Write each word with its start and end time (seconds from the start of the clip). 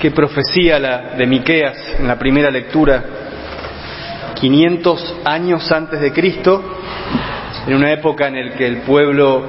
Qué 0.00 0.12
profecía 0.12 0.78
la 0.78 1.14
de 1.18 1.26
Miqueas 1.26 1.76
en 1.98 2.08
la 2.08 2.18
primera 2.18 2.50
lectura, 2.50 3.04
500 4.34 5.16
años 5.26 5.70
antes 5.70 6.00
de 6.00 6.10
Cristo, 6.10 6.62
en 7.66 7.74
una 7.74 7.92
época 7.92 8.28
en 8.28 8.48
la 8.48 8.56
que 8.56 8.66
el 8.66 8.78
pueblo 8.78 9.44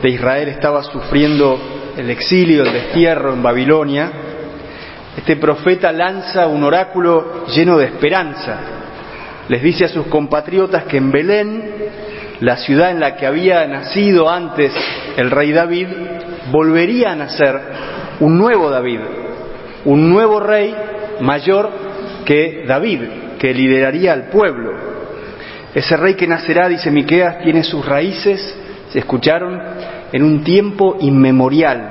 de 0.00 0.08
Israel 0.08 0.50
estaba 0.50 0.84
sufriendo 0.84 1.58
el 1.96 2.08
exilio, 2.10 2.62
el 2.62 2.72
destierro 2.72 3.34
en 3.34 3.42
Babilonia. 3.42 4.12
Este 5.16 5.34
profeta 5.34 5.90
lanza 5.90 6.46
un 6.46 6.62
oráculo 6.62 7.46
lleno 7.48 7.76
de 7.76 7.86
esperanza. 7.86 8.56
Les 9.48 9.60
dice 9.60 9.86
a 9.86 9.88
sus 9.88 10.06
compatriotas 10.06 10.84
que 10.84 10.98
en 10.98 11.10
Belén, 11.10 11.74
la 12.38 12.56
ciudad 12.58 12.92
en 12.92 13.00
la 13.00 13.16
que 13.16 13.26
había 13.26 13.66
nacido 13.66 14.30
antes 14.30 14.72
el 15.16 15.28
rey 15.28 15.50
David, 15.50 15.88
volvería 16.52 17.10
a 17.10 17.16
nacer 17.16 17.60
un 18.20 18.38
nuevo 18.38 18.70
David, 18.70 19.00
un 19.88 20.10
nuevo 20.10 20.38
rey 20.38 20.74
mayor 21.20 21.70
que 22.26 22.64
David, 22.66 23.00
que 23.38 23.54
lideraría 23.54 24.12
al 24.12 24.24
pueblo. 24.24 24.72
Ese 25.74 25.96
rey 25.96 26.14
que 26.14 26.26
nacerá, 26.26 26.68
dice 26.68 26.90
Miqueas, 26.90 27.42
tiene 27.42 27.62
sus 27.62 27.84
raíces, 27.86 28.54
se 28.90 28.98
escucharon, 28.98 29.58
en 30.12 30.22
un 30.22 30.44
tiempo 30.44 30.98
inmemorial. 31.00 31.90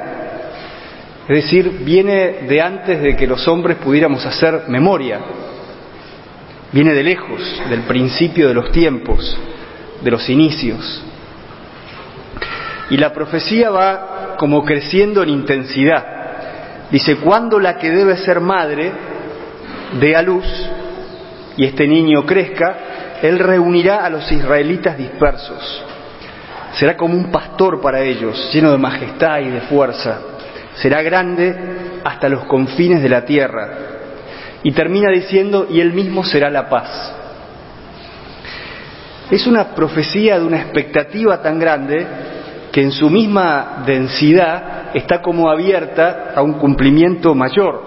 Es 1.27 1.43
decir, 1.43 1.79
viene 1.83 2.45
de 2.47 2.61
antes 2.61 3.01
de 3.01 3.15
que 3.15 3.25
los 3.25 3.47
hombres 3.47 3.77
pudiéramos 3.77 4.23
hacer 4.25 4.63
memoria. 4.67 5.19
Viene 6.71 6.93
de 6.93 7.03
lejos, 7.03 7.61
del 7.67 7.81
principio 7.81 8.47
de 8.47 8.53
los 8.53 8.71
tiempos, 8.71 9.39
de 10.03 10.11
los 10.11 10.29
inicios. 10.29 11.03
Y 12.91 12.97
la 12.97 13.11
profecía 13.11 13.71
va 13.71 14.35
como 14.37 14.63
creciendo 14.63 15.23
en 15.23 15.29
intensidad. 15.29 16.16
Dice, 16.91 17.17
cuando 17.17 17.59
la 17.59 17.77
que 17.77 17.91
debe 17.91 18.17
ser 18.17 18.39
madre 18.39 18.91
dé 19.99 20.15
a 20.15 20.21
luz 20.21 20.45
y 21.57 21.65
este 21.65 21.87
niño 21.87 22.25
crezca, 22.25 22.75
él 23.21 23.39
reunirá 23.39 24.05
a 24.05 24.09
los 24.09 24.31
israelitas 24.31 24.97
dispersos. 24.97 25.83
Será 26.73 26.95
como 26.95 27.15
un 27.15 27.31
pastor 27.31 27.81
para 27.81 28.01
ellos, 28.01 28.51
lleno 28.53 28.71
de 28.71 28.77
majestad 28.77 29.39
y 29.39 29.49
de 29.49 29.61
fuerza. 29.61 30.19
Será 30.75 31.01
grande 31.01 31.55
hasta 32.03 32.29
los 32.29 32.45
confines 32.45 33.01
de 33.01 33.09
la 33.09 33.25
tierra. 33.25 33.69
Y 34.63 34.71
termina 34.71 35.09
diciendo, 35.11 35.67
y 35.69 35.81
él 35.81 35.93
mismo 35.93 36.23
será 36.23 36.49
la 36.49 36.69
paz. 36.69 37.13
Es 39.31 39.45
una 39.47 39.75
profecía 39.75 40.39
de 40.39 40.45
una 40.45 40.61
expectativa 40.61 41.41
tan 41.41 41.59
grande 41.59 42.05
que 42.77 42.83
en 42.83 42.91
su 42.91 43.09
misma 43.09 43.81
densidad 43.87 44.91
está 44.93 45.19
como 45.19 45.49
abierta 45.49 46.31
a 46.35 46.43
un 46.43 46.59
cumplimiento 46.59 47.33
mayor. 47.33 47.81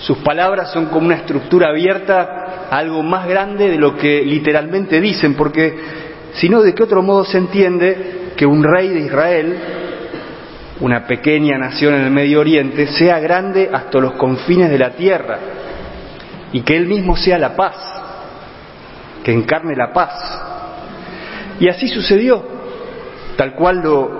Sus 0.00 0.18
palabras 0.18 0.72
son 0.72 0.86
como 0.86 1.06
una 1.06 1.18
estructura 1.18 1.68
abierta 1.68 2.66
a 2.68 2.76
algo 2.76 3.04
más 3.04 3.28
grande 3.28 3.70
de 3.70 3.78
lo 3.78 3.96
que 3.96 4.22
literalmente 4.22 5.00
dicen, 5.00 5.34
porque 5.34 5.72
si 6.32 6.48
no, 6.48 6.62
¿de 6.62 6.74
qué 6.74 6.82
otro 6.82 7.00
modo 7.00 7.24
se 7.24 7.38
entiende 7.38 8.32
que 8.36 8.44
un 8.44 8.64
rey 8.64 8.88
de 8.88 9.02
Israel, 9.02 9.58
una 10.80 11.06
pequeña 11.06 11.56
nación 11.56 11.94
en 11.94 12.06
el 12.06 12.10
Medio 12.10 12.40
Oriente, 12.40 12.88
sea 12.88 13.20
grande 13.20 13.70
hasta 13.72 14.00
los 14.00 14.14
confines 14.14 14.68
de 14.68 14.78
la 14.78 14.90
tierra 14.96 15.38
y 16.50 16.62
que 16.62 16.76
él 16.76 16.88
mismo 16.88 17.16
sea 17.16 17.38
la 17.38 17.54
paz, 17.54 17.76
que 19.22 19.32
encarne 19.32 19.76
la 19.76 19.92
paz? 19.92 20.40
Y 21.60 21.68
así 21.68 21.86
sucedió 21.86 22.53
tal 23.36 23.54
cual 23.54 23.80
lo 23.82 24.10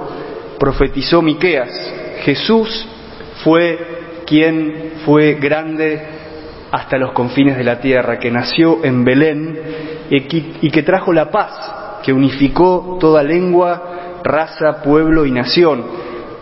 profetizó 0.58 1.22
Miqueas. 1.22 1.94
Jesús 2.22 2.86
fue 3.42 3.78
quien 4.26 4.92
fue 5.04 5.34
grande 5.34 6.02
hasta 6.70 6.98
los 6.98 7.12
confines 7.12 7.56
de 7.56 7.64
la 7.64 7.80
tierra, 7.80 8.18
que 8.18 8.30
nació 8.30 8.84
en 8.84 9.04
Belén 9.04 9.58
y 10.10 10.70
que 10.70 10.82
trajo 10.82 11.12
la 11.12 11.30
paz, 11.30 12.00
que 12.03 12.12
unificó 12.12 12.98
toda 13.00 13.22
lengua, 13.22 14.20
raza, 14.24 14.82
pueblo 14.82 15.24
y 15.26 15.30
nación. 15.30 15.84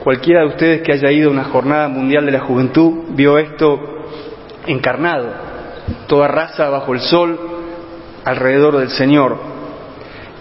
Cualquiera 0.03 0.41
de 0.41 0.47
ustedes 0.47 0.83
que 0.83 0.93
haya 0.93 1.11
ido 1.13 1.29
a 1.29 1.33
una 1.33 1.45
jornada 1.45 1.89
mundial 1.89 2.25
de 2.27 2.33
la 2.33 2.41
juventud 2.41 3.05
vio 3.11 3.39
esto 3.39 3.79
encarnado, 4.67 5.29
toda 6.07 6.29
raza 6.29 6.69
bajo 6.71 6.95
el 6.95 7.01
sol 7.01 7.39
alrededor 8.25 8.79
del 8.79 8.91
Señor. 8.91 9.52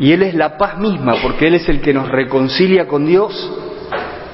Y 0.02 0.14
Él 0.14 0.24
es 0.24 0.34
la 0.34 0.58
paz 0.58 0.80
misma, 0.80 1.14
porque 1.22 1.46
Él 1.46 1.54
es 1.54 1.70
el 1.70 1.80
que 1.80 1.94
nos 1.94 2.10
reconcilia 2.10 2.88
con 2.88 3.06
Dios, 3.06 3.32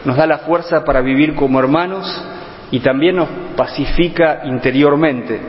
nos 0.05 0.15
da 0.15 0.25
la 0.25 0.37
fuerza 0.37 0.85
para 0.85 1.01
vivir 1.01 1.35
como 1.35 1.59
hermanos 1.59 2.23
y 2.71 2.79
también 2.79 3.17
nos 3.17 3.27
pacifica 3.57 4.43
interiormente. 4.45 5.41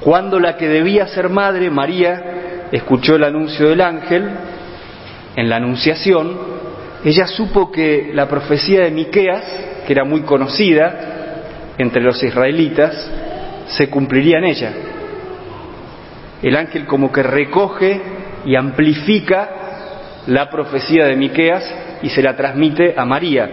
Cuando 0.00 0.40
la 0.40 0.56
que 0.56 0.68
debía 0.68 1.06
ser 1.08 1.28
madre, 1.28 1.68
María, 1.68 2.68
escuchó 2.72 3.16
el 3.16 3.24
anuncio 3.24 3.68
del 3.68 3.82
ángel, 3.82 4.26
en 5.36 5.50
la 5.50 5.56
anunciación, 5.56 6.34
ella 7.04 7.26
supo 7.26 7.70
que 7.70 8.10
la 8.14 8.26
profecía 8.26 8.84
de 8.84 8.90
Miqueas, 8.90 9.44
que 9.86 9.92
era 9.92 10.04
muy 10.04 10.22
conocida 10.22 11.42
entre 11.76 12.00
los 12.00 12.22
israelitas, 12.22 13.06
se 13.66 13.90
cumpliría 13.90 14.38
en 14.38 14.44
ella. 14.44 14.72
El 16.44 16.56
ángel 16.56 16.84
como 16.84 17.10
que 17.10 17.22
recoge 17.22 18.02
y 18.44 18.54
amplifica 18.54 19.48
la 20.26 20.50
profecía 20.50 21.06
de 21.06 21.16
Miqueas 21.16 21.74
y 22.02 22.10
se 22.10 22.20
la 22.20 22.36
transmite 22.36 22.92
a 22.94 23.06
María. 23.06 23.48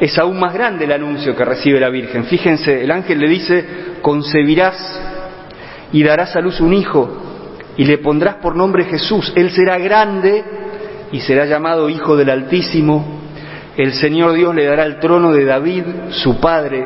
Es 0.00 0.18
aún 0.18 0.40
más 0.40 0.52
grande 0.52 0.84
el 0.84 0.90
anuncio 0.90 1.36
que 1.36 1.44
recibe 1.44 1.78
la 1.78 1.90
Virgen. 1.90 2.24
Fíjense, 2.24 2.82
el 2.82 2.90
ángel 2.90 3.20
le 3.20 3.28
dice, 3.28 3.64
concebirás 4.02 5.00
y 5.92 6.02
darás 6.02 6.34
a 6.34 6.40
luz 6.40 6.60
un 6.60 6.74
hijo 6.74 7.08
y 7.76 7.84
le 7.84 7.98
pondrás 7.98 8.34
por 8.42 8.56
nombre 8.56 8.86
Jesús. 8.86 9.32
Él 9.36 9.52
será 9.52 9.78
grande 9.78 10.42
y 11.12 11.20
será 11.20 11.46
llamado 11.46 11.88
Hijo 11.88 12.16
del 12.16 12.30
Altísimo. 12.30 13.20
El 13.76 13.92
Señor 13.92 14.32
Dios 14.32 14.52
le 14.56 14.64
dará 14.64 14.82
el 14.86 14.98
trono 14.98 15.32
de 15.32 15.44
David, 15.44 15.84
su 16.10 16.40
padre. 16.40 16.84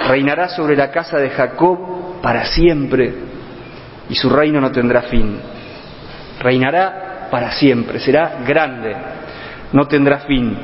Reinará 0.00 0.48
sobre 0.48 0.74
la 0.74 0.90
casa 0.90 1.18
de 1.18 1.30
Jacob 1.30 2.20
para 2.20 2.46
siempre 2.46 3.27
y 4.08 4.14
su 4.14 4.30
reino 4.30 4.60
no 4.60 4.70
tendrá 4.70 5.02
fin. 5.02 5.38
Reinará 6.40 7.28
para 7.30 7.52
siempre, 7.52 8.00
será 8.00 8.40
grande, 8.46 8.94
no 9.72 9.86
tendrá 9.86 10.20
fin. 10.20 10.56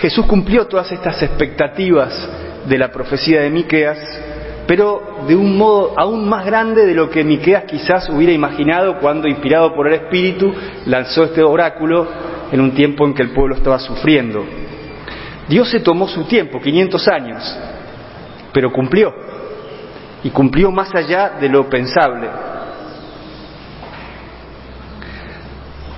Jesús 0.00 0.26
cumplió 0.26 0.66
todas 0.66 0.90
estas 0.92 1.22
expectativas 1.22 2.28
de 2.66 2.78
la 2.78 2.88
profecía 2.90 3.40
de 3.40 3.50
Miqueas, 3.50 3.98
pero 4.66 5.24
de 5.26 5.34
un 5.34 5.56
modo 5.56 5.94
aún 5.96 6.28
más 6.28 6.44
grande 6.44 6.86
de 6.86 6.94
lo 6.94 7.10
que 7.10 7.24
Miqueas 7.24 7.64
quizás 7.64 8.08
hubiera 8.08 8.32
imaginado 8.32 8.98
cuando, 8.98 9.28
inspirado 9.28 9.74
por 9.74 9.88
el 9.88 9.94
Espíritu, 9.94 10.52
lanzó 10.86 11.24
este 11.24 11.42
oráculo 11.42 12.06
en 12.50 12.60
un 12.60 12.72
tiempo 12.72 13.06
en 13.06 13.14
que 13.14 13.22
el 13.22 13.30
pueblo 13.30 13.56
estaba 13.56 13.78
sufriendo. 13.78 14.44
Dios 15.48 15.70
se 15.70 15.80
tomó 15.80 16.06
su 16.06 16.24
tiempo, 16.24 16.60
500 16.60 17.08
años, 17.08 17.58
pero 18.52 18.72
cumplió 18.72 19.31
y 20.24 20.30
cumplió 20.30 20.70
más 20.70 20.94
allá 20.94 21.30
de 21.40 21.48
lo 21.48 21.68
pensable. 21.68 22.28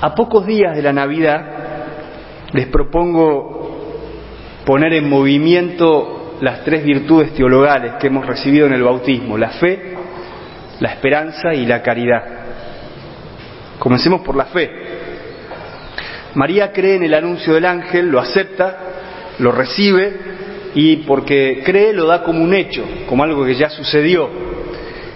A 0.01 0.15
pocos 0.15 0.47
días 0.47 0.77
de 0.77 0.83
la 0.83 0.93
Navidad 0.93 1.45
les 2.53 2.67
propongo 2.67 3.55
poner 4.65 4.95
en 4.95 5.09
movimiento 5.09 6.37
las 6.41 6.65
tres 6.65 6.85
virtudes 6.85 7.33
teologales 7.35 7.95
que 8.01 8.09
hemos 8.09 8.27
recibido 8.27 8.67
en 8.67 8.73
el 8.73 8.83
bautismo, 8.83 9.39
la 9.39 9.51
fe, 9.51 9.95
la 10.81 10.91
esperanza 10.93 11.55
y 11.55 11.67
la 11.67 11.83
caridad. 11.83 12.23
Comencemos 13.79 14.23
por 14.23 14.37
la 14.37 14.47
fe. 14.47 14.71
María 16.35 16.73
cree 16.73 16.97
en 16.97 17.05
el 17.05 17.15
anuncio 17.15 17.55
del 17.55 17.65
ángel, 17.65 18.09
lo 18.09 18.19
acepta, 18.19 18.77
lo 19.39 19.53
recibe 19.53 20.34
y 20.75 20.97
porque 20.99 21.62
cree 21.65 21.93
lo 21.93 22.06
da 22.06 22.23
como 22.23 22.43
un 22.43 22.55
hecho, 22.55 22.85
como 23.06 23.23
algo 23.23 23.44
que 23.44 23.55
ya 23.55 23.69
sucedió, 23.71 24.29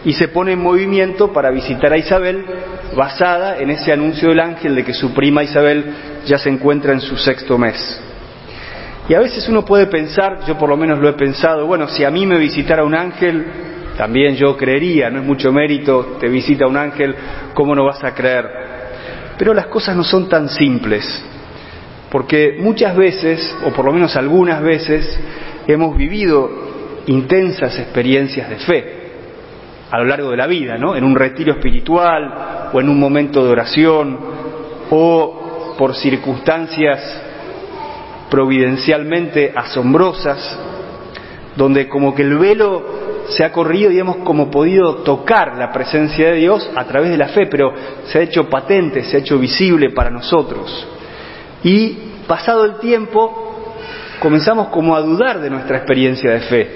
y 0.04 0.12
se 0.12 0.28
pone 0.28 0.52
en 0.52 0.62
movimiento 0.62 1.32
para 1.32 1.50
visitar 1.50 1.92
a 1.92 1.98
Isabel 1.98 2.44
basada 2.96 3.58
en 3.58 3.70
ese 3.70 3.92
anuncio 3.92 4.28
del 4.28 4.40
ángel 4.40 4.74
de 4.74 4.84
que 4.84 4.94
su 4.94 5.12
prima 5.12 5.42
Isabel 5.42 5.84
ya 6.24 6.38
se 6.38 6.48
encuentra 6.48 6.92
en 6.92 7.00
su 7.00 7.16
sexto 7.16 7.58
mes. 7.58 8.00
Y 9.08 9.14
a 9.14 9.20
veces 9.20 9.48
uno 9.48 9.64
puede 9.64 9.86
pensar, 9.86 10.40
yo 10.46 10.56
por 10.56 10.68
lo 10.68 10.76
menos 10.76 10.98
lo 10.98 11.08
he 11.08 11.14
pensado, 11.14 11.66
bueno, 11.66 11.88
si 11.88 12.04
a 12.04 12.10
mí 12.10 12.26
me 12.26 12.38
visitara 12.38 12.84
un 12.84 12.94
ángel, 12.94 13.44
también 13.96 14.36
yo 14.36 14.56
creería, 14.56 15.10
no 15.10 15.20
es 15.20 15.24
mucho 15.24 15.50
mérito, 15.50 16.18
te 16.20 16.28
visita 16.28 16.66
un 16.66 16.76
ángel, 16.76 17.14
¿cómo 17.54 17.74
no 17.74 17.84
vas 17.84 18.04
a 18.04 18.14
creer? 18.14 18.46
Pero 19.36 19.54
las 19.54 19.66
cosas 19.66 19.96
no 19.96 20.04
son 20.04 20.28
tan 20.28 20.48
simples, 20.48 21.24
porque 22.10 22.56
muchas 22.58 22.96
veces, 22.96 23.56
o 23.64 23.70
por 23.70 23.84
lo 23.84 23.92
menos 23.92 24.16
algunas 24.16 24.62
veces, 24.62 25.18
hemos 25.66 25.96
vivido 25.96 26.50
intensas 27.06 27.78
experiencias 27.78 28.48
de 28.48 28.56
fe 28.56 28.94
a 29.90 29.98
lo 29.98 30.04
largo 30.04 30.30
de 30.30 30.36
la 30.36 30.46
vida, 30.46 30.76
¿no? 30.76 30.96
En 30.96 31.04
un 31.04 31.14
retiro 31.14 31.52
espiritual 31.52 32.70
o 32.72 32.80
en 32.80 32.88
un 32.88 32.98
momento 32.98 33.44
de 33.44 33.50
oración 33.50 34.18
o 34.90 35.74
por 35.78 35.94
circunstancias 35.94 37.22
providencialmente 38.30 39.52
asombrosas. 39.54 40.58
donde 41.56 41.88
como 41.88 42.14
que 42.14 42.22
el 42.22 42.38
velo 42.38 43.24
se 43.30 43.42
ha 43.42 43.50
corrido 43.50 43.90
y 43.90 43.98
hemos 43.98 44.18
como 44.18 44.48
podido 44.48 44.98
tocar 44.98 45.56
la 45.56 45.72
presencia 45.72 46.28
de 46.28 46.36
Dios 46.36 46.70
a 46.76 46.84
través 46.84 47.10
de 47.10 47.16
la 47.16 47.28
fe, 47.28 47.46
pero 47.46 47.74
se 48.04 48.18
ha 48.18 48.22
hecho 48.22 48.48
patente, 48.48 49.02
se 49.02 49.16
ha 49.16 49.20
hecho 49.20 49.40
visible 49.40 49.90
para 49.90 50.08
nosotros. 50.08 50.86
Y 51.62 51.96
pasado 52.26 52.64
el 52.64 52.78
tiempo, 52.78 53.74
comenzamos 54.20 54.68
como 54.68 54.94
a 54.94 55.00
dudar 55.00 55.40
de 55.40 55.50
nuestra 55.50 55.78
experiencia 55.78 56.30
de 56.30 56.40
fe, 56.40 56.70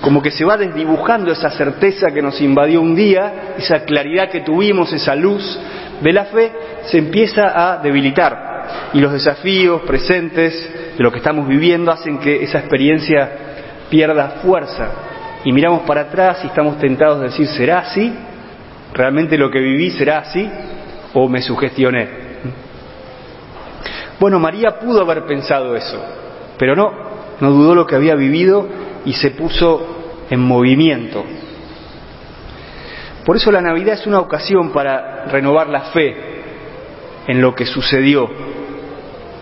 como 0.00 0.22
que 0.22 0.30
se 0.30 0.44
va 0.44 0.56
desdibujando 0.56 1.32
esa 1.32 1.50
certeza 1.50 2.12
que 2.12 2.22
nos 2.22 2.40
invadió 2.40 2.80
un 2.80 2.94
día, 2.94 3.54
esa 3.58 3.80
claridad 3.84 4.30
que 4.30 4.40
tuvimos, 4.40 4.92
esa 4.92 5.14
luz 5.14 5.58
de 6.00 6.12
la 6.12 6.26
fe, 6.26 6.52
se 6.84 6.98
empieza 6.98 7.72
a 7.72 7.78
debilitar. 7.78 8.46
Y 8.92 9.00
los 9.00 9.12
desafíos 9.12 9.82
presentes 9.82 10.94
de 10.96 11.02
lo 11.02 11.10
que 11.10 11.18
estamos 11.18 11.48
viviendo 11.48 11.90
hacen 11.90 12.18
que 12.18 12.42
esa 12.42 12.58
experiencia 12.60 13.30
pierda 13.90 14.40
fuerza. 14.42 14.88
Y 15.44 15.52
miramos 15.52 15.82
para 15.82 16.02
atrás 16.02 16.40
y 16.44 16.48
estamos 16.48 16.78
tentados 16.78 17.20
de 17.20 17.26
decir, 17.26 17.46
¿será 17.48 17.78
así? 17.78 18.12
¿Realmente 18.92 19.38
lo 19.38 19.50
que 19.50 19.60
viví 19.60 19.90
será 19.90 20.18
así? 20.18 20.48
¿O 21.14 21.28
me 21.28 21.40
sugestioné? 21.40 22.17
Bueno, 24.20 24.38
María 24.40 24.78
pudo 24.80 25.02
haber 25.02 25.26
pensado 25.26 25.76
eso, 25.76 26.02
pero 26.58 26.74
no, 26.74 26.90
no 27.40 27.50
dudó 27.50 27.74
lo 27.74 27.86
que 27.86 27.94
había 27.94 28.14
vivido 28.14 28.66
y 29.04 29.12
se 29.12 29.30
puso 29.30 30.24
en 30.28 30.40
movimiento. 30.40 31.24
Por 33.24 33.36
eso 33.36 33.52
la 33.52 33.60
Navidad 33.60 33.94
es 33.94 34.06
una 34.06 34.20
ocasión 34.20 34.70
para 34.70 35.26
renovar 35.26 35.68
la 35.68 35.82
fe 35.92 36.16
en 37.26 37.40
lo 37.40 37.54
que 37.54 37.66
sucedió. 37.66 38.28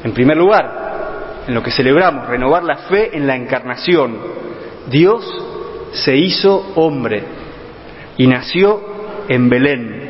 En 0.02 0.12
primer 0.12 0.36
lugar, 0.36 1.44
en 1.46 1.54
lo 1.54 1.62
que 1.62 1.70
celebramos, 1.70 2.26
renovar 2.26 2.64
la 2.64 2.76
fe 2.88 3.16
en 3.16 3.26
la 3.26 3.36
encarnación. 3.36 4.18
Dios 4.88 5.24
se 5.92 6.16
hizo 6.16 6.72
hombre 6.74 7.22
y 8.16 8.26
nació 8.26 8.80
en 9.28 9.48
Belén. 9.48 10.05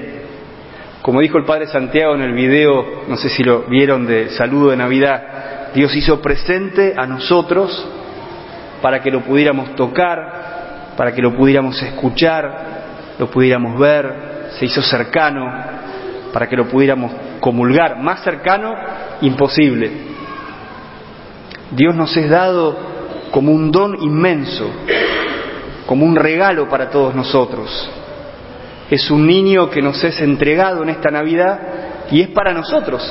Como 1.06 1.20
dijo 1.20 1.38
el 1.38 1.44
Padre 1.44 1.68
Santiago 1.68 2.16
en 2.16 2.22
el 2.22 2.32
video, 2.32 3.04
no 3.06 3.16
sé 3.16 3.28
si 3.28 3.44
lo 3.44 3.62
vieron 3.62 4.08
de 4.08 4.30
saludo 4.30 4.70
de 4.70 4.76
Navidad, 4.76 5.72
Dios 5.72 5.94
hizo 5.94 6.20
presente 6.20 6.94
a 6.96 7.06
nosotros 7.06 7.88
para 8.82 9.00
que 9.00 9.12
lo 9.12 9.20
pudiéramos 9.20 9.76
tocar, 9.76 10.94
para 10.96 11.12
que 11.12 11.22
lo 11.22 11.32
pudiéramos 11.36 11.80
escuchar, 11.80 13.14
lo 13.20 13.30
pudiéramos 13.30 13.78
ver, 13.78 14.48
se 14.58 14.64
hizo 14.64 14.82
cercano, 14.82 15.46
para 16.32 16.48
que 16.48 16.56
lo 16.56 16.66
pudiéramos 16.66 17.12
comulgar. 17.38 18.02
Más 18.02 18.24
cercano, 18.24 18.74
imposible. 19.20 19.92
Dios 21.70 21.94
nos 21.94 22.16
es 22.16 22.28
dado 22.28 22.76
como 23.30 23.52
un 23.52 23.70
don 23.70 24.02
inmenso, 24.02 24.68
como 25.86 26.04
un 26.04 26.16
regalo 26.16 26.68
para 26.68 26.90
todos 26.90 27.14
nosotros. 27.14 27.92
Es 28.90 29.10
un 29.10 29.26
niño 29.26 29.68
que 29.68 29.82
nos 29.82 30.02
es 30.04 30.20
entregado 30.20 30.82
en 30.82 30.90
esta 30.90 31.10
Navidad 31.10 31.58
y 32.10 32.20
es 32.20 32.28
para 32.28 32.52
nosotros, 32.52 33.02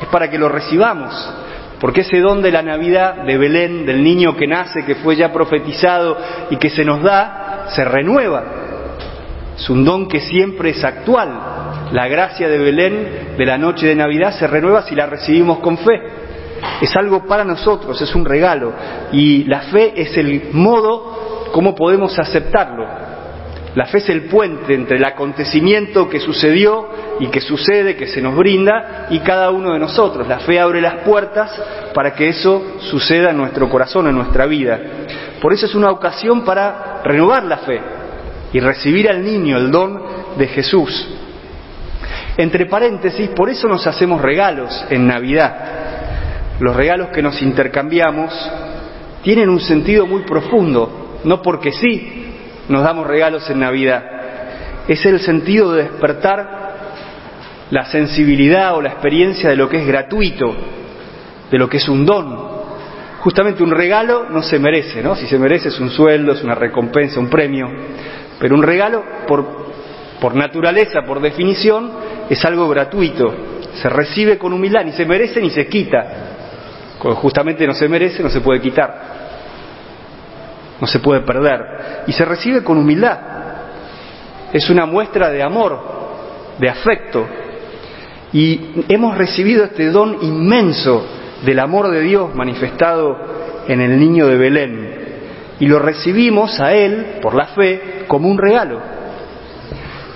es 0.00 0.08
para 0.08 0.28
que 0.28 0.38
lo 0.38 0.48
recibamos. 0.48 1.12
Porque 1.80 2.02
ese 2.02 2.20
don 2.20 2.42
de 2.42 2.52
la 2.52 2.62
Navidad, 2.62 3.24
de 3.24 3.36
Belén, 3.38 3.84
del 3.84 4.04
niño 4.04 4.36
que 4.36 4.46
nace, 4.46 4.84
que 4.84 4.96
fue 4.96 5.16
ya 5.16 5.32
profetizado 5.32 6.16
y 6.50 6.56
que 6.56 6.70
se 6.70 6.84
nos 6.84 7.02
da, 7.02 7.66
se 7.74 7.84
renueva. 7.84 8.44
Es 9.56 9.68
un 9.68 9.84
don 9.84 10.06
que 10.06 10.20
siempre 10.20 10.70
es 10.70 10.84
actual. 10.84 11.30
La 11.90 12.06
gracia 12.08 12.48
de 12.48 12.58
Belén 12.58 13.34
de 13.36 13.46
la 13.46 13.58
noche 13.58 13.86
de 13.86 13.96
Navidad 13.96 14.32
se 14.32 14.46
renueva 14.46 14.82
si 14.82 14.94
la 14.94 15.06
recibimos 15.06 15.58
con 15.58 15.78
fe. 15.78 16.00
Es 16.80 16.94
algo 16.94 17.26
para 17.26 17.44
nosotros, 17.44 18.00
es 18.00 18.14
un 18.14 18.24
regalo. 18.24 18.72
Y 19.10 19.44
la 19.44 19.62
fe 19.62 19.92
es 19.96 20.16
el 20.16 20.50
modo 20.52 21.48
como 21.52 21.74
podemos 21.74 22.18
aceptarlo. 22.18 22.86
La 23.74 23.86
fe 23.86 23.98
es 23.98 24.08
el 24.10 24.24
puente 24.24 24.74
entre 24.74 24.98
el 24.98 25.04
acontecimiento 25.04 26.08
que 26.08 26.20
sucedió 26.20 26.88
y 27.20 27.28
que 27.28 27.40
sucede, 27.40 27.96
que 27.96 28.06
se 28.06 28.20
nos 28.20 28.36
brinda, 28.36 29.06
y 29.08 29.20
cada 29.20 29.50
uno 29.50 29.72
de 29.72 29.78
nosotros. 29.78 30.28
La 30.28 30.40
fe 30.40 30.60
abre 30.60 30.80
las 30.82 30.96
puertas 31.04 31.50
para 31.94 32.14
que 32.14 32.28
eso 32.28 32.76
suceda 32.80 33.30
en 33.30 33.38
nuestro 33.38 33.70
corazón, 33.70 34.08
en 34.08 34.14
nuestra 34.14 34.44
vida. 34.44 34.78
Por 35.40 35.54
eso 35.54 35.64
es 35.64 35.74
una 35.74 35.90
ocasión 35.90 36.44
para 36.44 37.00
renovar 37.02 37.44
la 37.44 37.58
fe 37.58 37.80
y 38.52 38.60
recibir 38.60 39.08
al 39.08 39.24
niño 39.24 39.56
el 39.56 39.70
don 39.70 40.02
de 40.36 40.46
Jesús. 40.48 41.08
Entre 42.36 42.66
paréntesis, 42.66 43.30
por 43.30 43.48
eso 43.48 43.68
nos 43.68 43.86
hacemos 43.86 44.20
regalos 44.20 44.84
en 44.90 45.06
Navidad. 45.06 45.54
Los 46.60 46.76
regalos 46.76 47.08
que 47.08 47.22
nos 47.22 47.40
intercambiamos 47.40 48.32
tienen 49.22 49.48
un 49.48 49.60
sentido 49.60 50.06
muy 50.06 50.22
profundo, 50.22 51.20
no 51.24 51.40
porque 51.40 51.72
sí 51.72 52.21
nos 52.72 52.82
damos 52.82 53.06
regalos 53.06 53.48
en 53.50 53.60
Navidad. 53.60 54.02
Es 54.88 55.04
el 55.04 55.20
sentido 55.20 55.72
de 55.72 55.84
despertar 55.84 56.62
la 57.70 57.84
sensibilidad 57.84 58.74
o 58.74 58.80
la 58.80 58.88
experiencia 58.88 59.50
de 59.50 59.56
lo 59.56 59.68
que 59.68 59.76
es 59.76 59.86
gratuito, 59.86 60.56
de 61.50 61.58
lo 61.58 61.68
que 61.68 61.76
es 61.76 61.88
un 61.88 62.06
don. 62.06 62.50
Justamente 63.20 63.62
un 63.62 63.70
regalo 63.70 64.26
no 64.30 64.42
se 64.42 64.58
merece, 64.58 65.02
¿no? 65.02 65.14
Si 65.14 65.26
se 65.26 65.38
merece 65.38 65.68
es 65.68 65.78
un 65.78 65.90
sueldo, 65.90 66.32
es 66.32 66.42
una 66.42 66.54
recompensa, 66.54 67.20
un 67.20 67.28
premio. 67.28 67.68
Pero 68.40 68.54
un 68.54 68.62
regalo, 68.62 69.04
por, 69.28 69.46
por 70.18 70.34
naturaleza, 70.34 71.02
por 71.02 71.20
definición, 71.20 71.92
es 72.28 72.42
algo 72.44 72.68
gratuito. 72.70 73.34
Se 73.74 73.88
recibe 73.90 74.38
con 74.38 74.54
humildad, 74.54 74.84
ni 74.84 74.92
se 74.92 75.04
merece 75.04 75.42
ni 75.42 75.50
se 75.50 75.66
quita. 75.66 76.06
Justamente 76.98 77.66
no 77.66 77.74
se 77.74 77.86
merece, 77.86 78.22
no 78.22 78.30
se 78.30 78.40
puede 78.40 78.60
quitar 78.60 79.21
no 80.82 80.88
se 80.88 80.98
puede 80.98 81.20
perder. 81.20 82.02
Y 82.08 82.12
se 82.12 82.24
recibe 82.24 82.64
con 82.64 82.76
humildad. 82.76 83.16
Es 84.52 84.68
una 84.68 84.84
muestra 84.84 85.30
de 85.30 85.40
amor, 85.40 85.78
de 86.58 86.68
afecto. 86.68 87.24
Y 88.32 88.82
hemos 88.88 89.16
recibido 89.16 89.62
este 89.62 89.90
don 89.90 90.18
inmenso 90.22 91.06
del 91.46 91.60
amor 91.60 91.88
de 91.88 92.00
Dios 92.00 92.34
manifestado 92.34 93.16
en 93.68 93.80
el 93.80 93.96
niño 93.96 94.26
de 94.26 94.36
Belén. 94.36 94.94
Y 95.60 95.66
lo 95.66 95.78
recibimos 95.78 96.58
a 96.58 96.72
Él, 96.72 97.18
por 97.22 97.36
la 97.36 97.46
fe, 97.54 98.04
como 98.08 98.28
un 98.28 98.38
regalo. 98.38 98.80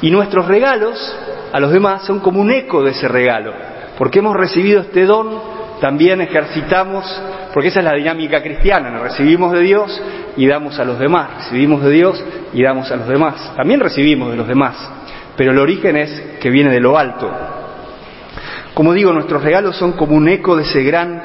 Y 0.02 0.10
nuestros 0.10 0.48
regalos 0.48 1.16
a 1.52 1.60
los 1.60 1.70
demás 1.70 2.04
son 2.04 2.18
como 2.18 2.40
un 2.40 2.50
eco 2.50 2.82
de 2.82 2.90
ese 2.90 3.06
regalo. 3.06 3.52
Porque 3.96 4.18
hemos 4.18 4.34
recibido 4.34 4.80
este 4.80 5.04
don, 5.04 5.30
también 5.81 6.20
ejercitamos 6.20 7.05
porque 7.52 7.69
esa 7.69 7.81
es 7.81 7.84
la 7.84 7.94
dinámica 7.94 8.43
cristiana, 8.43 8.90
nos 8.90 9.02
recibimos 9.02 9.52
de 9.52 9.61
Dios 9.61 10.02
y 10.37 10.47
damos 10.47 10.78
a 10.78 10.85
los 10.85 10.99
demás, 10.99 11.45
recibimos 11.45 11.83
de 11.83 11.90
Dios 11.90 12.23
y 12.52 12.62
damos 12.62 12.90
a 12.90 12.97
los 12.97 13.09
demás. 13.09 13.52
También 13.56 13.80
recibimos 13.80 14.30
de 14.30 14.37
los 14.37 14.47
demás, 14.47 14.76
pero 15.37 15.52
el 15.52 15.59
origen 15.59 15.97
es 15.97 16.38
que 16.40 16.50
viene 16.50 16.71
de 16.71 16.80
lo 16.80 16.99
alto. 16.99 17.30
Como 18.75 18.92
digo, 18.92 19.12
nuestros 19.12 19.42
regalos 19.42 19.76
son 19.76 19.92
como 19.92 20.16
un 20.16 20.28
eco 20.28 20.54
de 20.54 20.64
ese 20.64 20.83
gran 20.83 21.23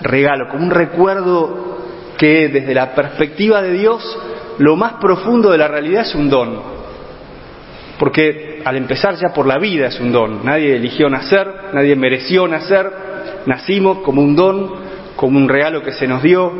regalo, 0.00 0.48
como 0.48 0.64
un 0.64 0.70
recuerdo 0.70 1.76
que 2.16 2.48
desde 2.48 2.74
la 2.74 2.94
perspectiva 2.94 3.60
de 3.60 3.72
Dios, 3.72 4.18
lo 4.58 4.76
más 4.76 4.94
profundo 4.94 5.50
de 5.50 5.58
la 5.58 5.68
realidad 5.68 6.02
es 6.02 6.14
un 6.14 6.30
don. 6.30 6.76
Porque 7.98 8.62
al 8.64 8.76
empezar 8.76 9.14
ya 9.16 9.28
por 9.34 9.46
la 9.46 9.58
vida 9.58 9.88
es 9.88 10.00
un 10.00 10.12
don. 10.12 10.44
Nadie 10.44 10.76
eligió 10.76 11.08
nacer, 11.08 11.46
nadie 11.72 11.96
mereció 11.96 12.48
nacer, 12.48 12.90
nacimos 13.46 13.98
como 13.98 14.22
un 14.22 14.36
don 14.36 14.86
como 15.16 15.38
un 15.38 15.48
regalo 15.48 15.82
que 15.82 15.92
se 15.92 16.06
nos 16.06 16.22
dio, 16.22 16.52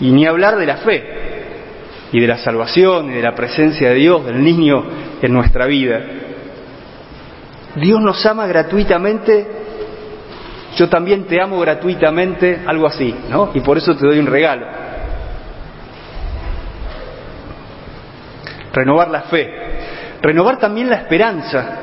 y 0.00 0.10
ni 0.10 0.26
hablar 0.26 0.56
de 0.56 0.66
la 0.66 0.76
fe, 0.78 1.04
y 2.12 2.20
de 2.20 2.26
la 2.26 2.38
salvación, 2.38 3.10
y 3.10 3.14
de 3.14 3.22
la 3.22 3.34
presencia 3.34 3.90
de 3.90 3.96
Dios, 3.96 4.24
del 4.24 4.42
niño 4.42 4.84
en 5.20 5.32
nuestra 5.32 5.66
vida. 5.66 6.00
Dios 7.74 8.00
nos 8.00 8.24
ama 8.24 8.46
gratuitamente, 8.46 9.46
yo 10.76 10.88
también 10.88 11.24
te 11.24 11.40
amo 11.42 11.58
gratuitamente, 11.58 12.60
algo 12.66 12.86
así, 12.86 13.14
¿no? 13.28 13.50
Y 13.52 13.60
por 13.60 13.78
eso 13.78 13.96
te 13.96 14.06
doy 14.06 14.18
un 14.18 14.26
regalo. 14.26 14.66
Renovar 18.72 19.08
la 19.08 19.22
fe, 19.22 19.50
renovar 20.22 20.58
también 20.58 20.88
la 20.88 20.96
esperanza. 20.96 21.78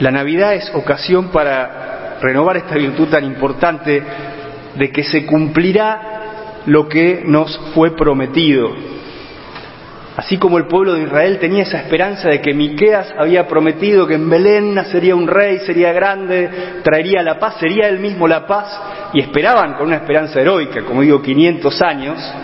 La 0.00 0.10
Navidad 0.10 0.54
es 0.54 0.72
ocasión 0.74 1.28
para 1.28 1.89
renovar 2.20 2.56
esta 2.56 2.74
virtud 2.74 3.08
tan 3.08 3.24
importante 3.24 4.02
de 4.74 4.90
que 4.90 5.02
se 5.04 5.26
cumplirá 5.26 6.62
lo 6.66 6.88
que 6.88 7.22
nos 7.24 7.58
fue 7.74 7.96
prometido. 7.96 8.70
Así 10.16 10.36
como 10.36 10.58
el 10.58 10.66
pueblo 10.66 10.94
de 10.94 11.04
Israel 11.04 11.38
tenía 11.38 11.62
esa 11.62 11.78
esperanza 11.78 12.28
de 12.28 12.40
que 12.40 12.52
Miqueas 12.52 13.14
había 13.18 13.46
prometido 13.46 14.06
que 14.06 14.14
en 14.14 14.28
Belén 14.28 14.74
nacería 14.74 15.14
un 15.14 15.26
rey, 15.26 15.60
sería 15.60 15.92
grande, 15.92 16.50
traería 16.82 17.22
la 17.22 17.38
paz, 17.38 17.56
sería 17.58 17.88
él 17.88 18.00
mismo 18.00 18.28
la 18.28 18.46
paz, 18.46 18.78
y 19.14 19.20
esperaban 19.20 19.74
con 19.74 19.86
una 19.86 19.96
esperanza 19.96 20.40
heroica, 20.40 20.82
como 20.84 21.02
digo, 21.02 21.22
500 21.22 21.82
años, 21.82 22.34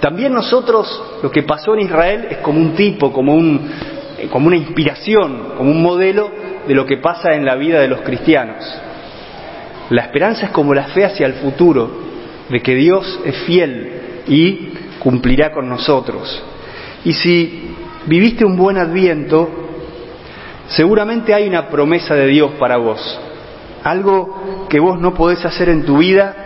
también 0.00 0.32
nosotros 0.32 1.20
lo 1.22 1.30
que 1.30 1.42
pasó 1.44 1.74
en 1.74 1.80
Israel 1.80 2.26
es 2.30 2.38
como 2.38 2.60
un 2.60 2.74
tipo, 2.74 3.12
como, 3.12 3.34
un, 3.34 3.70
como 4.30 4.48
una 4.48 4.56
inspiración, 4.56 5.54
como 5.56 5.70
un 5.70 5.80
modelo 5.80 6.30
de 6.66 6.74
lo 6.74 6.86
que 6.86 6.98
pasa 6.98 7.34
en 7.34 7.44
la 7.44 7.54
vida 7.56 7.80
de 7.80 7.88
los 7.88 8.00
cristianos. 8.00 8.64
La 9.90 10.02
esperanza 10.02 10.46
es 10.46 10.52
como 10.52 10.74
la 10.74 10.84
fe 10.84 11.04
hacia 11.04 11.26
el 11.26 11.34
futuro, 11.34 11.90
de 12.48 12.60
que 12.60 12.74
Dios 12.74 13.20
es 13.24 13.36
fiel, 13.44 14.22
y 14.26 14.72
cumplirá 14.98 15.50
con 15.52 15.68
nosotros. 15.68 16.42
Y 17.04 17.12
si 17.12 17.74
viviste 18.06 18.44
un 18.44 18.56
buen 18.56 18.78
adviento, 18.78 19.48
seguramente 20.68 21.34
hay 21.34 21.48
una 21.48 21.68
promesa 21.68 22.14
de 22.14 22.26
Dios 22.26 22.52
para 22.58 22.76
vos, 22.76 23.20
algo 23.82 24.66
que 24.68 24.80
vos 24.80 24.98
no 25.00 25.14
podés 25.14 25.44
hacer 25.44 25.68
en 25.68 25.84
tu 25.84 25.98
vida, 25.98 26.36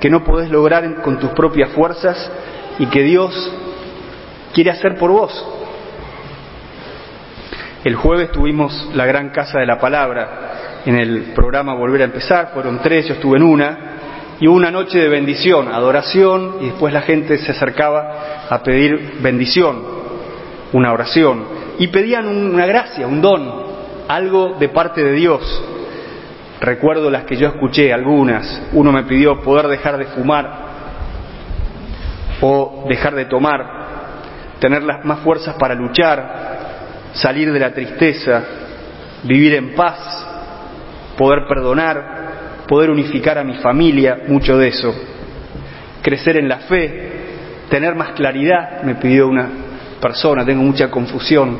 que 0.00 0.10
no 0.10 0.24
podés 0.24 0.50
lograr 0.50 1.02
con 1.02 1.18
tus 1.18 1.30
propias 1.30 1.70
fuerzas 1.70 2.30
y 2.78 2.86
que 2.86 3.02
Dios 3.02 3.52
quiere 4.54 4.70
hacer 4.70 4.96
por 4.96 5.10
vos. 5.10 5.59
El 7.82 7.94
jueves 7.94 8.30
tuvimos 8.30 8.90
la 8.94 9.06
gran 9.06 9.30
casa 9.30 9.58
de 9.58 9.64
la 9.64 9.78
palabra 9.78 10.82
en 10.84 10.96
el 10.96 11.32
programa 11.34 11.72
Volver 11.72 12.02
a 12.02 12.04
empezar, 12.04 12.50
fueron 12.52 12.80
tres, 12.82 13.06
yo 13.06 13.14
estuve 13.14 13.38
en 13.38 13.42
una, 13.42 13.78
y 14.38 14.46
hubo 14.48 14.56
una 14.56 14.70
noche 14.70 14.98
de 14.98 15.08
bendición, 15.08 15.66
adoración, 15.72 16.56
y 16.60 16.66
después 16.66 16.92
la 16.92 17.00
gente 17.00 17.38
se 17.38 17.52
acercaba 17.52 18.46
a 18.50 18.62
pedir 18.62 19.20
bendición, 19.22 19.82
una 20.74 20.92
oración, 20.92 21.44
y 21.78 21.86
pedían 21.86 22.28
una 22.28 22.66
gracia, 22.66 23.06
un 23.06 23.22
don, 23.22 23.50
algo 24.08 24.56
de 24.58 24.68
parte 24.68 25.02
de 25.02 25.12
Dios. 25.12 25.64
Recuerdo 26.60 27.10
las 27.10 27.24
que 27.24 27.36
yo 27.36 27.48
escuché, 27.48 27.94
algunas. 27.94 28.68
Uno 28.74 28.92
me 28.92 29.04
pidió 29.04 29.40
poder 29.40 29.68
dejar 29.68 29.96
de 29.96 30.04
fumar 30.04 30.68
o 32.42 32.84
dejar 32.86 33.14
de 33.14 33.24
tomar, 33.24 33.66
tener 34.58 34.82
las 34.82 35.02
más 35.02 35.20
fuerzas 35.20 35.54
para 35.58 35.74
luchar, 35.74 36.59
salir 37.12 37.52
de 37.52 37.58
la 37.58 37.72
tristeza, 37.72 38.42
vivir 39.24 39.54
en 39.54 39.74
paz, 39.74 40.26
poder 41.16 41.46
perdonar, 41.48 42.64
poder 42.66 42.90
unificar 42.90 43.38
a 43.38 43.44
mi 43.44 43.54
familia, 43.54 44.18
mucho 44.28 44.56
de 44.56 44.68
eso, 44.68 44.94
crecer 46.02 46.36
en 46.36 46.48
la 46.48 46.58
fe, 46.60 47.10
tener 47.68 47.94
más 47.94 48.12
claridad, 48.12 48.82
me 48.82 48.94
pidió 48.94 49.28
una 49.28 49.48
persona, 50.00 50.44
tengo 50.44 50.62
mucha 50.62 50.90
confusión. 50.90 51.58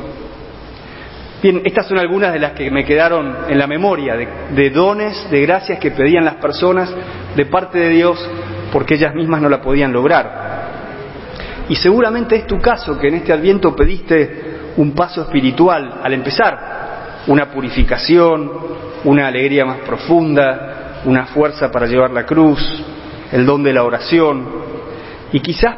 Bien, 1.41 1.61
estas 1.65 1.87
son 1.87 1.97
algunas 1.97 2.33
de 2.33 2.39
las 2.39 2.51
que 2.51 2.69
me 2.69 2.85
quedaron 2.85 3.35
en 3.49 3.57
la 3.57 3.67
memoria, 3.67 4.15
de, 4.15 4.27
de, 4.51 4.69
dones, 4.69 5.29
de 5.31 5.41
gracias 5.41 5.79
que 5.79 5.91
pedían 5.91 6.23
las 6.23 6.35
personas 6.35 6.93
de 7.35 7.45
parte 7.45 7.79
de 7.79 7.89
Dios 7.89 8.29
porque 8.71 8.95
ellas 8.95 9.13
mismas 9.13 9.41
no 9.41 9.49
la 9.49 9.61
podían 9.61 9.91
lograr. 9.91 10.51
Y 11.67 11.75
seguramente 11.75 12.35
es 12.35 12.47
tu 12.47 12.59
caso 12.59 12.97
que 12.97 13.07
en 13.07 13.15
este 13.15 13.33
adviento 13.33 13.75
pediste 13.75 14.50
un 14.77 14.91
paso 14.93 15.21
espiritual 15.21 15.99
al 16.03 16.13
empezar, 16.13 17.23
una 17.27 17.51
purificación, 17.51 18.51
una 19.03 19.27
alegría 19.27 19.65
más 19.65 19.79
profunda, 19.79 21.01
una 21.05 21.25
fuerza 21.27 21.71
para 21.71 21.87
llevar 21.87 22.11
la 22.11 22.25
cruz, 22.25 22.83
el 23.31 23.45
don 23.45 23.63
de 23.63 23.73
la 23.73 23.83
oración. 23.83 24.47
Y 25.31 25.39
quizás 25.39 25.75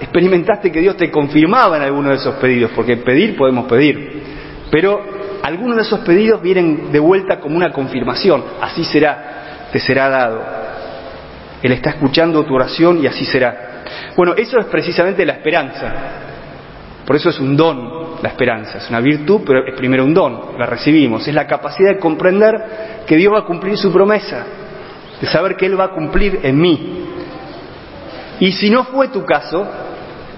experimentaste 0.00 0.70
que 0.70 0.80
Dios 0.80 0.96
te 0.96 1.10
confirmaba 1.10 1.76
en 1.76 1.82
alguno 1.82 2.10
de 2.10 2.16
esos 2.16 2.34
pedidos, 2.36 2.70
porque 2.74 2.96
pedir 2.98 3.36
podemos 3.36 3.66
pedir, 3.66 4.22
pero 4.70 5.00
algunos 5.42 5.76
de 5.76 5.82
esos 5.82 6.00
pedidos 6.00 6.40
vienen 6.42 6.92
de 6.92 6.98
vuelta 6.98 7.40
como 7.40 7.56
una 7.56 7.72
confirmación, 7.72 8.44
así 8.60 8.84
será, 8.84 9.68
te 9.72 9.78
será 9.78 10.08
dado. 10.08 10.42
Él 11.62 11.72
está 11.72 11.90
escuchando 11.90 12.44
tu 12.44 12.54
oración 12.54 13.02
y 13.02 13.06
así 13.06 13.24
será. 13.24 13.84
Bueno, 14.16 14.34
eso 14.36 14.58
es 14.58 14.66
precisamente 14.66 15.24
la 15.26 15.34
esperanza. 15.34 15.94
Por 17.06 17.16
eso 17.16 17.30
es 17.30 17.38
un 17.38 17.56
don 17.56 17.99
la 18.22 18.28
esperanza. 18.28 18.78
Es 18.78 18.88
una 18.88 19.00
virtud, 19.00 19.42
pero 19.46 19.66
es 19.66 19.74
primero 19.74 20.04
un 20.04 20.14
don, 20.14 20.58
la 20.58 20.66
recibimos. 20.66 21.26
Es 21.26 21.34
la 21.34 21.46
capacidad 21.46 21.90
de 21.90 21.98
comprender 21.98 22.54
que 23.06 23.16
Dios 23.16 23.32
va 23.32 23.40
a 23.40 23.44
cumplir 23.44 23.76
su 23.76 23.92
promesa, 23.92 24.44
de 25.20 25.26
saber 25.26 25.56
que 25.56 25.66
Él 25.66 25.78
va 25.78 25.84
a 25.84 25.90
cumplir 25.90 26.40
en 26.42 26.60
mí. 26.60 27.04
Y 28.40 28.52
si 28.52 28.70
no 28.70 28.84
fue 28.84 29.08
tu 29.08 29.24
caso, 29.24 29.66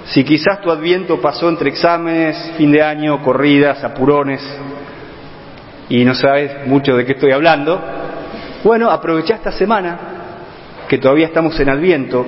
si 0.06 0.24
quizás 0.24 0.60
tu 0.60 0.70
adviento 0.70 1.20
pasó 1.20 1.48
entre 1.48 1.70
exámenes, 1.70 2.52
fin 2.56 2.72
de 2.72 2.82
año, 2.82 3.22
corridas, 3.22 3.82
apurones, 3.84 4.42
y 5.88 6.04
no 6.04 6.14
sabes 6.14 6.66
mucho 6.66 6.96
de 6.96 7.04
qué 7.04 7.12
estoy 7.12 7.32
hablando, 7.32 7.80
bueno, 8.64 8.90
aprovecha 8.90 9.34
esta 9.34 9.52
semana, 9.52 9.98
que 10.88 10.98
todavía 10.98 11.26
estamos 11.26 11.58
en 11.60 11.68
adviento, 11.68 12.24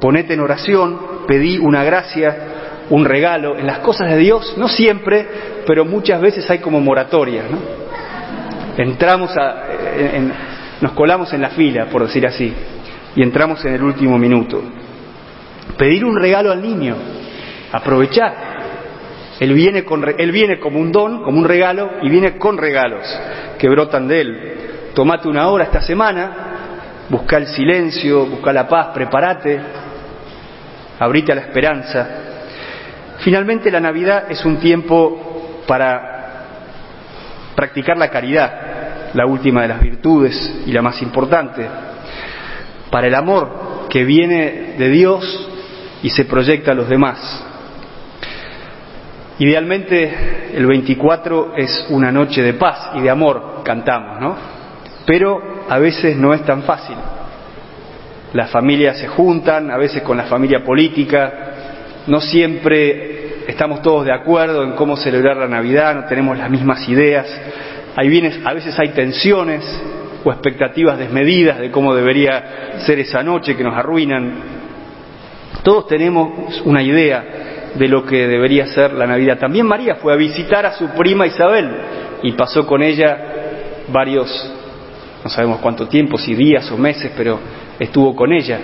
ponete 0.00 0.34
en 0.34 0.40
oración, 0.40 0.98
pedí 1.26 1.58
una 1.58 1.84
gracia 1.84 2.57
un 2.90 3.04
regalo 3.04 3.56
en 3.58 3.66
las 3.66 3.78
cosas 3.80 4.08
de 4.10 4.16
Dios, 4.16 4.54
no 4.56 4.68
siempre, 4.68 5.26
pero 5.66 5.84
muchas 5.84 6.20
veces 6.20 6.48
hay 6.50 6.58
como 6.58 6.80
moratoria, 6.80 7.44
¿no? 7.50 7.58
Entramos 8.76 9.36
a, 9.36 9.64
nos 10.80 10.92
colamos 10.92 11.32
en 11.32 11.42
la 11.42 11.50
fila, 11.50 11.86
por 11.86 12.02
decir 12.02 12.26
así, 12.26 12.52
y 13.16 13.22
entramos 13.22 13.64
en 13.64 13.74
el 13.74 13.82
último 13.82 14.16
minuto. 14.18 14.62
Pedir 15.76 16.04
un 16.04 16.18
regalo 16.18 16.52
al 16.52 16.62
niño, 16.62 16.96
aprovechar. 17.72 18.48
Él 19.40 19.52
viene, 19.52 19.84
con, 19.84 20.04
él 20.16 20.32
viene 20.32 20.58
como 20.58 20.80
un 20.80 20.90
don, 20.90 21.22
como 21.22 21.38
un 21.38 21.44
regalo, 21.44 21.90
y 22.02 22.08
viene 22.08 22.38
con 22.38 22.56
regalos 22.56 23.04
que 23.58 23.68
brotan 23.68 24.08
de 24.08 24.20
él. 24.20 24.52
Tomate 24.94 25.28
una 25.28 25.48
hora 25.48 25.64
esta 25.64 25.80
semana, 25.80 26.32
busca 27.08 27.36
el 27.36 27.46
silencio, 27.46 28.26
busca 28.26 28.52
la 28.52 28.66
paz, 28.66 28.88
prepárate, 28.94 29.60
abrite 30.98 31.32
a 31.32 31.34
la 31.36 31.42
esperanza, 31.42 32.08
Finalmente, 33.18 33.70
la 33.70 33.80
Navidad 33.80 34.30
es 34.30 34.44
un 34.44 34.58
tiempo 34.58 35.62
para 35.66 36.18
practicar 37.54 37.96
la 37.96 38.08
caridad, 38.08 39.12
la 39.14 39.26
última 39.26 39.62
de 39.62 39.68
las 39.68 39.80
virtudes 39.80 40.62
y 40.66 40.72
la 40.72 40.82
más 40.82 41.02
importante, 41.02 41.66
para 42.90 43.08
el 43.08 43.14
amor 43.14 43.86
que 43.88 44.04
viene 44.04 44.74
de 44.78 44.88
Dios 44.88 45.50
y 46.02 46.10
se 46.10 46.24
proyecta 46.24 46.72
a 46.72 46.74
los 46.74 46.88
demás. 46.88 47.44
Idealmente 49.40 50.50
el 50.54 50.66
24 50.66 51.54
es 51.56 51.86
una 51.90 52.12
noche 52.12 52.42
de 52.42 52.54
paz 52.54 52.90
y 52.94 53.00
de 53.00 53.10
amor, 53.10 53.62
cantamos, 53.64 54.20
¿no? 54.20 54.36
Pero 55.06 55.64
a 55.68 55.78
veces 55.78 56.16
no 56.16 56.34
es 56.34 56.44
tan 56.44 56.62
fácil. 56.62 56.96
Las 58.32 58.50
familias 58.50 58.98
se 58.98 59.08
juntan, 59.08 59.70
a 59.70 59.76
veces 59.76 60.02
con 60.02 60.16
la 60.16 60.24
familia 60.24 60.62
política, 60.62 61.47
no 62.08 62.20
siempre 62.20 63.44
estamos 63.46 63.82
todos 63.82 64.04
de 64.04 64.12
acuerdo 64.12 64.62
en 64.62 64.72
cómo 64.72 64.96
celebrar 64.96 65.36
la 65.36 65.48
Navidad, 65.48 65.94
no 65.94 66.04
tenemos 66.06 66.36
las 66.36 66.50
mismas 66.50 66.88
ideas, 66.88 67.26
a 67.96 68.52
veces 68.54 68.78
hay 68.78 68.90
tensiones 68.90 69.64
o 70.24 70.30
expectativas 70.30 70.98
desmedidas 70.98 71.58
de 71.58 71.70
cómo 71.70 71.94
debería 71.94 72.80
ser 72.86 72.98
esa 73.00 73.22
noche 73.22 73.56
que 73.56 73.64
nos 73.64 73.74
arruinan. 73.76 74.34
Todos 75.62 75.88
tenemos 75.88 76.62
una 76.64 76.82
idea 76.82 77.24
de 77.74 77.88
lo 77.88 78.04
que 78.04 78.28
debería 78.28 78.66
ser 78.66 78.92
la 78.92 79.06
Navidad. 79.06 79.38
También 79.38 79.66
María 79.66 79.96
fue 79.96 80.12
a 80.12 80.16
visitar 80.16 80.64
a 80.64 80.72
su 80.72 80.88
prima 80.90 81.26
Isabel 81.26 81.70
y 82.22 82.32
pasó 82.32 82.66
con 82.66 82.82
ella 82.82 83.18
varios, 83.88 84.52
no 85.24 85.30
sabemos 85.30 85.58
cuánto 85.58 85.88
tiempo, 85.88 86.18
si 86.18 86.34
días 86.34 86.70
o 86.70 86.76
meses, 86.76 87.12
pero 87.16 87.40
estuvo 87.78 88.14
con 88.14 88.32
ella. 88.32 88.60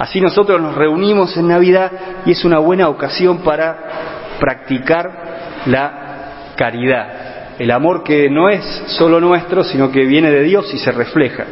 Así 0.00 0.18
nosotros 0.18 0.58
nos 0.62 0.74
reunimos 0.76 1.36
en 1.36 1.48
Navidad 1.48 1.92
y 2.24 2.30
es 2.30 2.42
una 2.46 2.58
buena 2.58 2.88
ocasión 2.88 3.40
para 3.40 4.38
practicar 4.40 5.10
la 5.66 6.54
caridad, 6.56 7.58
el 7.58 7.70
amor 7.70 8.02
que 8.02 8.30
no 8.30 8.48
es 8.48 8.64
solo 8.86 9.20
nuestro, 9.20 9.62
sino 9.62 9.92
que 9.92 10.06
viene 10.06 10.30
de 10.30 10.42
Dios 10.42 10.72
y 10.72 10.78
se 10.78 10.90
refleja. 10.90 11.44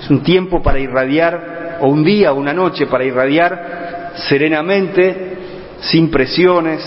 Es 0.00 0.10
un 0.10 0.24
tiempo 0.24 0.62
para 0.62 0.80
irradiar, 0.80 1.78
o 1.80 1.86
un 1.86 2.02
día 2.02 2.32
o 2.32 2.34
una 2.34 2.52
noche 2.52 2.86
para 2.86 3.04
irradiar 3.04 4.14
serenamente, 4.16 5.38
sin 5.78 6.10
presiones, 6.10 6.82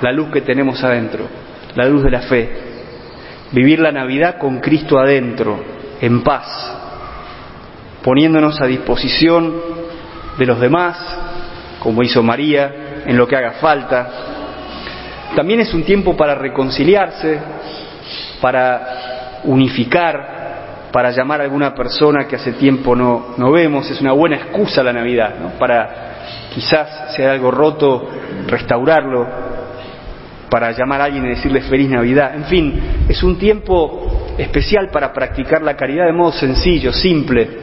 la 0.00 0.10
luz 0.10 0.32
que 0.32 0.40
tenemos 0.40 0.82
adentro, 0.82 1.24
la 1.76 1.86
luz 1.86 2.02
de 2.02 2.10
la 2.10 2.22
fe. 2.22 2.50
Vivir 3.52 3.78
la 3.78 3.92
Navidad 3.92 4.38
con 4.38 4.58
Cristo 4.58 4.98
adentro, 4.98 5.62
en 6.00 6.24
paz, 6.24 6.81
poniéndonos 8.02 8.60
a 8.60 8.66
disposición 8.66 9.54
de 10.38 10.46
los 10.46 10.60
demás, 10.60 10.98
como 11.80 12.02
hizo 12.02 12.22
María, 12.22 13.02
en 13.06 13.16
lo 13.16 13.26
que 13.26 13.36
haga 13.36 13.52
falta. 13.52 14.10
También 15.36 15.60
es 15.60 15.72
un 15.72 15.84
tiempo 15.84 16.16
para 16.16 16.34
reconciliarse, 16.34 17.38
para 18.40 19.40
unificar, 19.44 20.90
para 20.92 21.10
llamar 21.10 21.40
a 21.40 21.44
alguna 21.44 21.74
persona 21.74 22.26
que 22.26 22.36
hace 22.36 22.52
tiempo 22.52 22.94
no, 22.94 23.34
no 23.36 23.50
vemos. 23.50 23.90
Es 23.90 24.00
una 24.00 24.12
buena 24.12 24.36
excusa 24.36 24.82
la 24.82 24.92
Navidad, 24.92 25.56
para 25.58 26.12
quizás 26.54 27.14
si 27.14 27.22
hay 27.22 27.28
algo 27.28 27.50
roto, 27.50 28.08
restaurarlo, 28.46 29.26
para 30.50 30.70
llamar 30.72 31.00
a 31.00 31.04
alguien 31.04 31.24
y 31.24 31.30
decirle 31.30 31.62
feliz 31.62 31.88
Navidad. 31.88 32.34
En 32.34 32.44
fin, 32.44 32.80
es 33.08 33.22
un 33.22 33.38
tiempo 33.38 34.34
especial 34.36 34.90
para 34.90 35.12
practicar 35.12 35.62
la 35.62 35.76
caridad 35.76 36.06
de 36.06 36.12
modo 36.12 36.32
sencillo, 36.32 36.92
simple, 36.92 37.61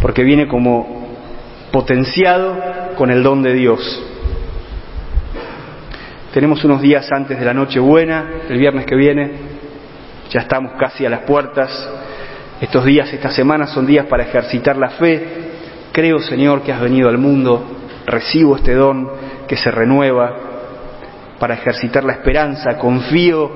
porque 0.00 0.22
viene 0.22 0.46
como 0.46 1.06
potenciado 1.72 2.56
con 2.96 3.10
el 3.10 3.22
don 3.22 3.42
de 3.42 3.54
Dios. 3.54 4.02
Tenemos 6.32 6.64
unos 6.64 6.82
días 6.82 7.10
antes 7.12 7.38
de 7.38 7.44
la 7.44 7.54
Nochebuena, 7.54 8.26
el 8.48 8.58
viernes 8.58 8.86
que 8.86 8.94
viene, 8.94 9.32
ya 10.30 10.40
estamos 10.40 10.72
casi 10.78 11.06
a 11.06 11.10
las 11.10 11.20
puertas. 11.20 11.90
Estos 12.60 12.84
días, 12.84 13.12
estas 13.12 13.34
semanas 13.34 13.70
son 13.70 13.86
días 13.86 14.06
para 14.06 14.24
ejercitar 14.24 14.76
la 14.76 14.90
fe, 14.90 15.46
Creo, 15.96 16.18
Señor, 16.18 16.60
que 16.60 16.74
has 16.74 16.80
venido 16.82 17.08
al 17.08 17.16
mundo, 17.16 17.64
recibo 18.04 18.56
este 18.56 18.74
don 18.74 19.08
que 19.48 19.56
se 19.56 19.70
renueva 19.70 20.30
para 21.38 21.54
ejercitar 21.54 22.04
la 22.04 22.12
esperanza, 22.12 22.76
confío 22.76 23.50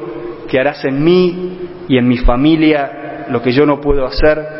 que 0.48 0.58
harás 0.58 0.82
en 0.86 1.04
mí 1.04 1.68
y 1.86 1.98
en 1.98 2.08
mi 2.08 2.16
familia 2.16 3.26
lo 3.28 3.42
que 3.42 3.52
yo 3.52 3.66
no 3.66 3.78
puedo 3.78 4.06
hacer 4.06 4.59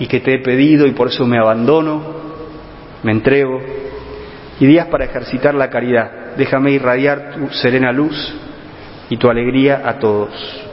y 0.00 0.06
que 0.06 0.20
te 0.20 0.34
he 0.34 0.38
pedido 0.38 0.86
y 0.86 0.92
por 0.92 1.08
eso 1.08 1.26
me 1.26 1.38
abandono, 1.38 2.02
me 3.04 3.12
entrego. 3.12 3.60
Y 4.58 4.66
días 4.66 4.86
para 4.86 5.04
ejercitar 5.04 5.54
la 5.54 5.70
caridad, 5.70 6.34
déjame 6.36 6.72
irradiar 6.72 7.34
tu 7.34 7.48
serena 7.50 7.92
luz 7.92 8.34
y 9.08 9.16
tu 9.16 9.28
alegría 9.30 9.82
a 9.84 9.98
todos. 9.98 10.69